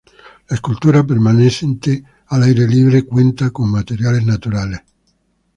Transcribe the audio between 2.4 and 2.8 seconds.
aire